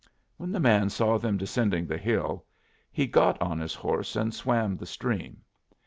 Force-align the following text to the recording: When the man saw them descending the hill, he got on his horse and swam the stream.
When 0.37 0.51
the 0.51 0.59
man 0.59 0.89
saw 0.89 1.19
them 1.19 1.37
descending 1.37 1.85
the 1.85 1.99
hill, 1.99 2.47
he 2.91 3.05
got 3.05 3.39
on 3.39 3.59
his 3.59 3.75
horse 3.75 4.15
and 4.15 4.33
swam 4.33 4.75
the 4.75 4.87
stream. 4.87 5.43